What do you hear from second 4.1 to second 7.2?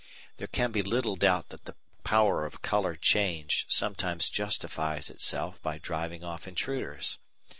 justifies itself by driving off intruders.